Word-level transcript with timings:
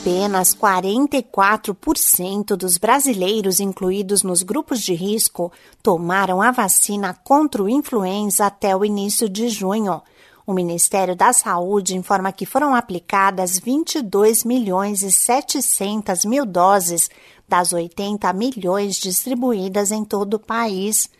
Apenas 0.00 0.54
44% 0.54 2.56
dos 2.56 2.78
brasileiros 2.78 3.60
incluídos 3.60 4.22
nos 4.22 4.42
grupos 4.42 4.80
de 4.80 4.94
risco 4.94 5.52
tomaram 5.82 6.40
a 6.40 6.50
vacina 6.50 7.12
contra 7.22 7.62
o 7.62 7.68
influenza 7.68 8.46
até 8.46 8.74
o 8.74 8.82
início 8.82 9.28
de 9.28 9.50
junho. 9.50 10.00
O 10.46 10.54
Ministério 10.54 11.14
da 11.14 11.34
Saúde 11.34 11.94
informa 11.94 12.32
que 12.32 12.46
foram 12.46 12.74
aplicadas 12.74 13.58
22 13.58 14.42
milhões 14.42 15.02
e 15.02 15.12
700 15.12 16.24
mil 16.24 16.46
doses 16.46 17.10
das 17.46 17.74
80 17.74 18.32
milhões 18.32 18.96
distribuídas 18.96 19.92
em 19.92 20.02
todo 20.02 20.32
o 20.34 20.40
país. 20.40 21.10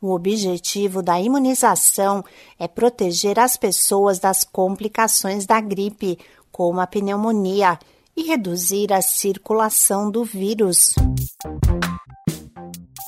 O 0.00 0.14
objetivo 0.14 1.02
da 1.02 1.20
imunização 1.20 2.24
é 2.58 2.66
proteger 2.66 3.38
as 3.38 3.58
pessoas 3.58 4.18
das 4.18 4.44
complicações 4.44 5.44
da 5.44 5.60
gripe, 5.60 6.18
como 6.50 6.80
a 6.80 6.86
pneumonia 6.86 7.78
e 8.16 8.22
reduzir 8.22 8.92
a 8.92 9.00
circulação 9.00 10.10
do 10.10 10.24
vírus. 10.24 10.94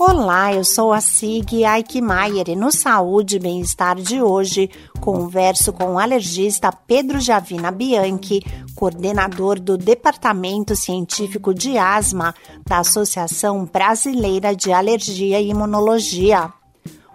Olá, 0.05 0.53
eu 0.53 0.65
sou 0.65 0.93
a 0.93 1.01
Sig 1.01 1.65
Aikmaier 1.65 2.49
e 2.49 2.57
no 2.57 2.73
Saúde 2.73 3.37
e 3.37 3.39
Bem-Estar 3.39 3.95
de 3.95 4.21
hoje 4.21 4.69
converso 5.01 5.73
com 5.73 5.95
o 5.95 5.99
alergista 5.99 6.73
Pedro 6.73 7.21
Javina 7.21 7.71
Bianchi, 7.71 8.41
coordenador 8.75 9.61
do 9.61 9.79
Departamento 9.79 10.75
Científico 10.75 11.55
de 11.55 11.79
Asma 11.79 12.35
da 12.67 12.79
Associação 12.79 13.65
Brasileira 13.65 14.57
de 14.57 14.73
Alergia 14.73 15.41
e 15.41 15.51
Imunologia. 15.51 16.53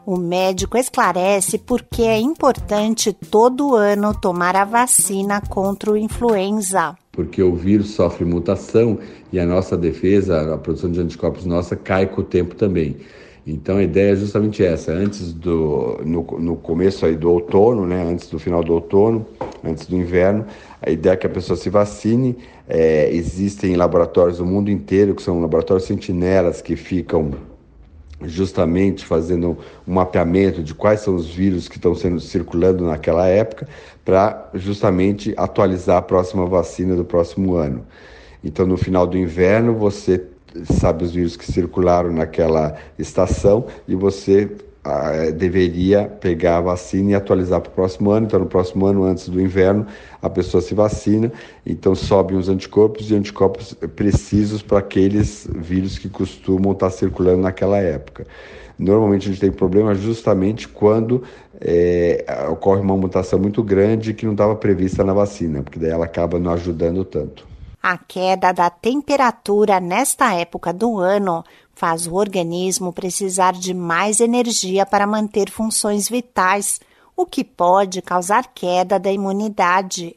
O 0.06 0.16
médico 0.16 0.78
esclarece 0.78 1.58
por 1.58 1.84
que 1.84 2.04
é 2.04 2.18
importante 2.18 3.12
todo 3.12 3.76
ano 3.76 4.18
tomar 4.18 4.56
a 4.56 4.64
vacina 4.64 5.42
contra 5.42 5.92
o 5.92 5.98
influenza 5.98 6.96
porque 7.18 7.42
o 7.42 7.56
vírus 7.56 7.96
sofre 7.96 8.24
mutação 8.24 9.00
e 9.34 9.40
a 9.40 9.46
nossa 9.46 9.76
defesa, 9.76 10.54
a 10.54 10.58
produção 10.60 10.92
de 10.92 11.02
anticorpos 11.02 11.46
nossa 11.46 11.76
cai 11.76 12.06
com 12.06 12.22
o 12.22 12.24
tempo 12.24 12.54
também. 12.54 12.98
Então 13.46 13.78
a 13.78 13.84
ideia 13.84 14.12
é 14.12 14.16
justamente 14.16 14.64
essa, 14.64 14.92
antes 14.92 15.34
do 15.34 16.00
no, 16.06 16.22
no 16.40 16.56
começo 16.56 17.08
aí 17.08 17.16
do 17.16 17.32
outono, 17.32 17.88
né, 17.88 18.04
antes 18.08 18.30
do 18.30 18.38
final 18.38 18.64
do 18.64 18.72
outono, 18.72 19.26
antes 19.64 19.88
do 19.88 19.96
inverno, 19.96 20.46
a 20.80 20.92
ideia 20.92 21.14
é 21.14 21.18
que 21.18 21.26
a 21.26 21.30
pessoa 21.30 21.58
se 21.58 21.72
vacine. 21.72 22.38
É, 22.70 23.10
existem 23.12 23.76
laboratórios 23.76 24.38
do 24.38 24.46
mundo 24.46 24.70
inteiro 24.70 25.16
que 25.16 25.24
são 25.24 25.42
laboratórios 25.42 25.88
sentinelas 25.88 26.62
que 26.62 26.76
ficam 26.76 27.32
justamente 28.24 29.06
fazendo 29.06 29.58
um 29.88 29.94
mapeamento 29.94 30.64
de 30.64 30.74
quais 30.74 31.02
são 31.02 31.16
os 31.16 31.28
vírus 31.28 31.68
que 31.68 31.78
estão 31.78 31.94
sendo 31.94 32.20
circulando 32.20 32.86
naquela 32.86 33.28
época, 33.28 33.68
para 34.04 34.50
justamente 34.54 35.34
atualizar 35.38 35.98
a 35.98 36.02
próxima 36.02 36.46
vacina 36.46 36.96
do 36.96 37.06
próximo 37.06 37.56
ano. 37.56 37.86
Então, 38.44 38.66
no 38.66 38.78
final 38.78 39.06
do 39.06 39.18
inverno, 39.18 39.74
você 39.76 40.24
sabe 40.64 41.04
os 41.04 41.14
vírus 41.14 41.36
que 41.36 41.46
circularam 41.46 42.12
naquela 42.12 42.76
estação 42.98 43.66
e 43.88 43.96
você 43.96 44.50
deveria 45.36 46.06
pegar 46.06 46.58
a 46.58 46.62
vacina 46.62 47.12
e 47.12 47.16
atualizar 47.16 47.62
para 47.62 47.70
o 47.70 47.74
próximo 47.74 48.12
ano. 48.12 48.26
Então, 48.26 48.40
no 48.40 48.46
próximo 48.46 48.86
ano, 48.86 49.04
antes 49.04 49.30
do 49.30 49.42
inverno, 49.42 49.86
a 50.22 50.30
pessoa 50.30 50.62
se 50.62 50.74
vacina, 50.74 51.32
então 51.66 51.96
sobem 51.96 52.38
os 52.38 52.50
anticorpos 52.50 53.10
e 53.10 53.16
anticorpos 53.16 53.74
precisos 53.96 54.62
para 54.62 54.80
aqueles 54.80 55.48
vírus 55.56 55.98
que 55.98 56.10
costumam 56.10 56.72
estar 56.72 56.90
circulando 56.90 57.42
naquela 57.42 57.78
época. 57.78 58.26
Normalmente 58.78 59.28
a 59.28 59.32
gente 59.32 59.42
tem 59.42 59.52
problema 59.52 59.96
justamente 59.96 60.68
quando 60.68 61.24
é, 61.60 62.24
ocorre 62.50 62.82
uma 62.82 62.96
mutação 62.96 63.40
muito 63.40 63.64
grande 63.64 64.14
que 64.14 64.26
não 64.26 64.34
estava 64.34 64.56
prevista 64.56 65.04
na 65.04 65.14
vacina, 65.14 65.64
porque 65.64 65.80
daí 65.80 65.90
ela 65.90 66.06
acaba 66.06 66.38
não 66.38 66.52
ajudando 66.52 67.04
tanto. 67.04 67.48
A 67.82 67.98
queda 67.98 68.52
da 68.52 68.70
temperatura 68.70 69.80
nesta 69.80 70.34
época 70.34 70.74
do 70.74 71.00
ano 71.00 71.44
faz 71.78 72.08
o 72.08 72.16
organismo 72.16 72.92
precisar 72.92 73.54
de 73.54 73.72
mais 73.72 74.20
energia 74.20 74.84
para 74.84 75.06
manter 75.06 75.52
funções 75.52 76.10
vitais, 76.10 76.82
o 77.16 77.24
que 77.24 77.44
pode 77.44 78.02
causar 78.02 78.48
queda 78.48 78.98
da 78.98 79.12
imunidade. 79.12 80.16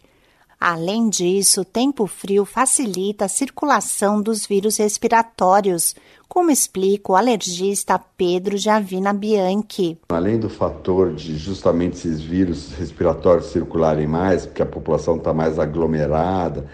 Além 0.59 1.11
disso, 1.11 1.61
o 1.61 1.65
tempo 1.65 2.07
frio 2.07 2.47
facilita 2.47 3.27
a 3.27 3.29
circulação 3.29 4.23
dos 4.23 4.47
vírus 4.47 4.79
respiratórios, 4.79 5.95
como 6.27 6.51
explica 6.51 7.13
o 7.13 7.17
alergista 7.17 7.99
Pedro 8.17 8.57
Javina 8.57 9.13
Bianchi. 9.13 9.99
Além 10.09 10.39
do 10.39 10.49
fator 10.49 11.15
de 11.15 11.37
justamente 11.37 11.97
esses 11.97 12.23
vírus 12.23 12.73
respiratórios 12.73 13.53
circularem 13.53 14.07
mais, 14.07 14.47
porque 14.47 14.63
a 14.63 14.67
população 14.67 15.17
está 15.17 15.35
mais 15.35 15.59
aglomerada, 15.59 16.67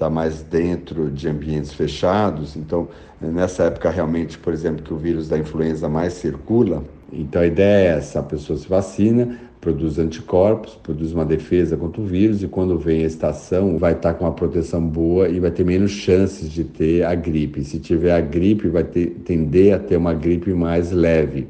está 0.00 0.08
mais 0.08 0.42
dentro 0.42 1.10
de 1.10 1.28
ambientes 1.28 1.74
fechados, 1.74 2.56
então 2.56 2.88
nessa 3.20 3.64
época 3.64 3.90
realmente, 3.90 4.38
por 4.38 4.50
exemplo, 4.50 4.82
que 4.82 4.94
o 4.94 4.96
vírus 4.96 5.28
da 5.28 5.36
influenza 5.36 5.90
mais 5.90 6.14
circula, 6.14 6.82
então 7.12 7.42
a 7.42 7.46
ideia 7.46 7.88
é 7.88 7.98
essa, 7.98 8.20
a 8.20 8.22
pessoa 8.22 8.58
se 8.58 8.66
vacina, 8.66 9.38
produz 9.60 9.98
anticorpos, 9.98 10.74
produz 10.82 11.12
uma 11.12 11.26
defesa 11.26 11.76
contra 11.76 12.00
o 12.00 12.06
vírus 12.06 12.42
e 12.42 12.48
quando 12.48 12.78
vem 12.78 13.02
a 13.02 13.06
estação 13.06 13.76
vai 13.76 13.92
estar 13.92 14.14
com 14.14 14.24
uma 14.24 14.32
proteção 14.32 14.80
boa 14.80 15.28
e 15.28 15.38
vai 15.38 15.50
ter 15.50 15.66
menos 15.66 15.90
chances 15.90 16.50
de 16.50 16.64
ter 16.64 17.04
a 17.04 17.14
gripe. 17.14 17.62
Se 17.62 17.78
tiver 17.78 18.12
a 18.12 18.22
gripe, 18.22 18.68
vai 18.68 18.84
ter, 18.84 19.08
tender 19.22 19.74
a 19.74 19.78
ter 19.78 19.98
uma 19.98 20.14
gripe 20.14 20.50
mais 20.54 20.92
leve, 20.92 21.46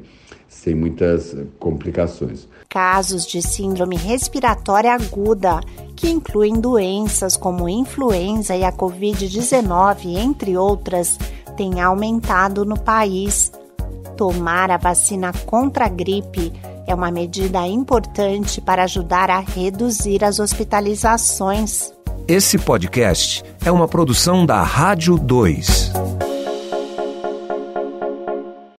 sem 0.51 0.75
muitas 0.75 1.35
complicações. 1.57 2.47
Casos 2.69 3.25
de 3.25 3.41
síndrome 3.41 3.95
respiratória 3.95 4.93
aguda, 4.93 5.61
que 5.95 6.09
incluem 6.09 6.59
doenças 6.59 7.37
como 7.37 7.69
influenza 7.69 8.55
e 8.55 8.63
a 8.63 8.71
Covid-19, 8.71 10.17
entre 10.17 10.57
outras, 10.57 11.17
têm 11.55 11.81
aumentado 11.81 12.65
no 12.65 12.77
país. 12.77 13.51
Tomar 14.17 14.69
a 14.69 14.77
vacina 14.77 15.31
contra 15.45 15.85
a 15.85 15.89
gripe 15.89 16.51
é 16.85 16.93
uma 16.93 17.09
medida 17.09 17.65
importante 17.65 18.59
para 18.59 18.83
ajudar 18.83 19.31
a 19.31 19.39
reduzir 19.39 20.23
as 20.23 20.39
hospitalizações. 20.39 21.93
Esse 22.27 22.57
podcast 22.57 23.43
é 23.65 23.71
uma 23.71 23.87
produção 23.87 24.45
da 24.45 24.61
Rádio 24.61 25.17
2. 25.17 26.00